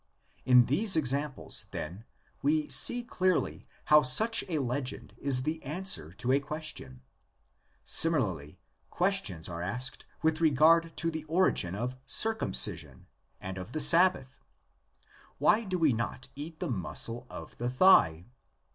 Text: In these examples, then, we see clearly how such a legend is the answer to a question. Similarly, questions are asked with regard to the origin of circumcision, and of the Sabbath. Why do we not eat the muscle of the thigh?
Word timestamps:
In 0.45 0.65
these 0.65 0.95
examples, 0.95 1.67
then, 1.69 2.05
we 2.41 2.67
see 2.69 3.03
clearly 3.03 3.67
how 3.85 4.01
such 4.01 4.43
a 4.49 4.57
legend 4.57 5.13
is 5.19 5.43
the 5.43 5.61
answer 5.61 6.11
to 6.13 6.31
a 6.31 6.39
question. 6.39 7.03
Similarly, 7.85 8.59
questions 8.89 9.47
are 9.47 9.61
asked 9.61 10.07
with 10.23 10.41
regard 10.41 10.97
to 10.97 11.11
the 11.11 11.23
origin 11.25 11.75
of 11.75 11.97
circumcision, 12.07 13.05
and 13.39 13.59
of 13.59 13.73
the 13.73 13.79
Sabbath. 13.79 14.39
Why 15.37 15.63
do 15.65 15.77
we 15.77 15.93
not 15.93 16.29
eat 16.35 16.59
the 16.59 16.71
muscle 16.71 17.27
of 17.29 17.59
the 17.59 17.69
thigh? 17.69 18.25